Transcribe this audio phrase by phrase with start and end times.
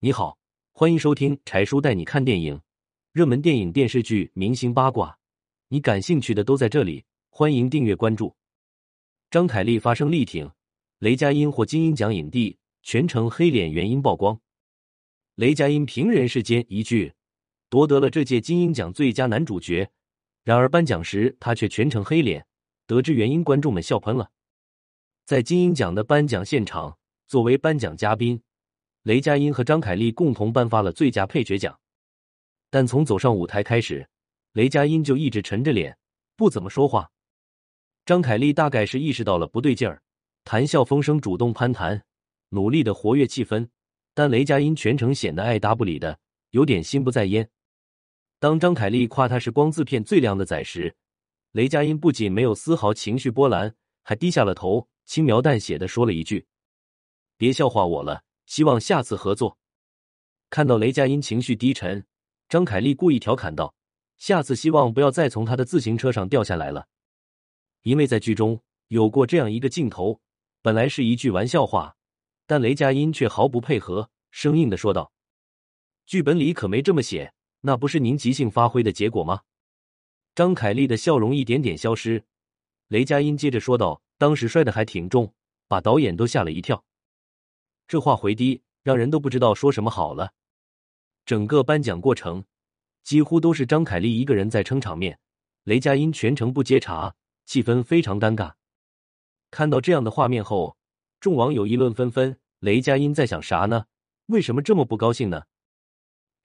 [0.00, 0.38] 你好，
[0.70, 2.60] 欢迎收听柴叔带你看电影，
[3.10, 5.18] 热门电影、电视剧、明星八卦，
[5.70, 7.04] 你感兴趣的都在这里。
[7.30, 8.36] 欢迎订阅关注。
[9.28, 10.48] 张凯丽发声力挺，
[11.00, 14.40] 雷佳音获金鹰奖影帝，全程黑脸原因曝光。
[15.34, 17.12] 雷佳音凭人世间一句
[17.68, 19.90] 夺得了这届金鹰奖最佳男主角，
[20.44, 22.46] 然而颁奖时他却全程黑脸，
[22.86, 24.30] 得知原因，观众们笑喷了。
[25.24, 26.96] 在金鹰奖的颁奖现场，
[27.26, 28.40] 作为颁奖嘉宾，
[29.02, 31.78] 雷佳音和张凯丽共同颁发了最佳配角奖。
[32.70, 34.08] 但从走上舞台开始，
[34.52, 35.96] 雷佳音就一直沉着脸，
[36.36, 37.10] 不怎么说话。
[38.04, 40.02] 张凯丽大概是意识到了不对劲儿，
[40.44, 42.02] 谈笑风生，主动攀谈，
[42.50, 43.68] 努力的活跃气氛。
[44.14, 46.18] 但雷佳音全程显得爱答不理的，
[46.50, 47.48] 有点心不在焉。
[48.40, 50.94] 当张凯丽夸他是光字片最靓的仔时，
[51.52, 56.46] 雷佳音不仅没有丝毫情绪波澜，还低下了头，轻描淡写的说了一句
[57.38, 59.58] ：“别笑话我了，希望下次合作。”
[60.50, 62.04] 看到雷佳音情绪低沉，
[62.48, 63.74] 张凯丽故意调侃道
[64.16, 66.88] ：“下次希望不要再从他的自行车上掉下来了。”
[67.82, 70.20] 因为在剧中有过这样一个镜头，
[70.62, 71.94] 本来是一句玩笑话，
[72.46, 75.12] 但雷佳音却毫不配合，生硬的说道
[76.06, 79.42] ：“剧本里可没这么写，那不是您即兴发挥的结果吗？”
[80.34, 82.24] 张凯丽的笑容一点点消失，
[82.88, 85.34] 雷佳音接着说道：“当时摔的还挺重，
[85.66, 86.82] 把导演都吓了一跳。”
[87.88, 90.34] 这话回低，让人都不知道说什么好了。
[91.26, 92.44] 整个颁奖过程
[93.02, 95.18] 几乎都是张凯丽一个人在撑场面，
[95.64, 97.16] 雷佳音全程不接茬。
[97.46, 98.52] 气氛非常尴尬。
[99.50, 100.76] 看到这样的画面后，
[101.18, 102.38] 众网友议论纷纷。
[102.58, 103.86] 雷佳音在想啥呢？
[104.26, 105.44] 为什么这么不高兴呢？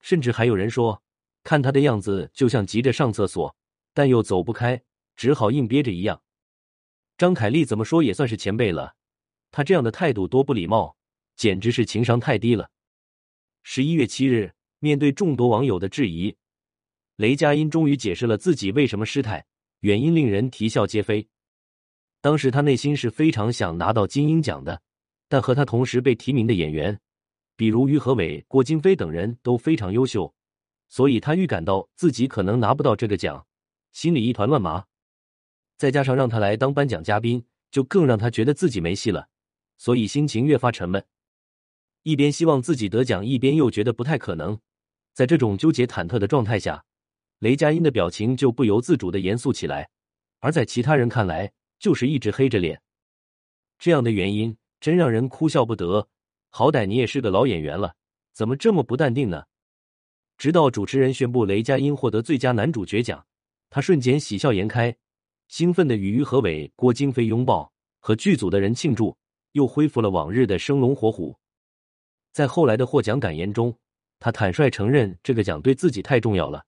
[0.00, 1.02] 甚至还有人说，
[1.42, 3.54] 看他的样子就像急着上厕所，
[3.92, 4.82] 但又走不开，
[5.14, 6.22] 只好硬憋着一样。
[7.18, 8.94] 张凯丽怎么说也算是前辈了，
[9.50, 10.96] 他这样的态度多不礼貌，
[11.36, 12.70] 简直是情商太低了。
[13.62, 16.34] 十一月七日，面对众多网友的质疑，
[17.16, 19.44] 雷佳音终于解释了自己为什么失态。
[19.80, 21.28] 原因令人啼笑皆非。
[22.22, 24.80] 当时他内心是非常想拿到金鹰奖的，
[25.28, 26.98] 但和他同时被提名的演员，
[27.54, 30.34] 比如于和伟、郭京飞等人都非常优秀，
[30.88, 33.46] 所以他预感到自己可能拿不到这个奖，
[33.92, 34.82] 心里一团乱麻。
[35.76, 39.28] 再加上让他来当颁奖嘉宾，就更让他觉得自己没戏了，
[39.76, 41.04] 所以心情越发沉闷。
[42.04, 44.58] 一边希望自己得奖，一边又觉得不太可能。
[45.12, 46.84] 在这种纠结忐忑的状态下。
[47.40, 49.90] 雷佳音的表情就不由自主的严肃起来，
[50.38, 52.80] 而在其他人看来，就是一直黑着脸。
[53.78, 56.08] 这样的原因真让人哭笑不得。
[56.48, 57.96] 好歹你也是个老演员了，
[58.32, 59.44] 怎么这么不淡定呢？
[60.38, 63.26] 直到主持人宣布雷佳音获得最佳男主角奖，
[63.68, 64.96] 他瞬间喜笑颜开，
[65.48, 69.14] 兴奋的与于和伟、郭京飞拥抱，和剧组的人庆祝，
[69.52, 71.36] 又恢复了往日的生龙活虎。
[72.34, 73.72] 在后来的获奖感言中，
[74.18, 76.64] 他坦率承认这个奖对自己太重要了。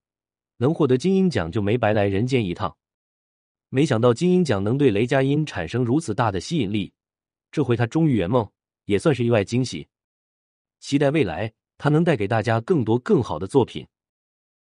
[0.58, 2.74] 能获得金鹰奖就没白来人间一趟。
[3.68, 6.92] 没想到金鹰奖能对雷佳音产生如此大的吸引力，
[7.50, 8.48] 这回他终于圆梦，
[8.84, 9.88] 也算是意外惊喜。
[10.78, 13.84] 期待未来他能带给大家更多更好的作品。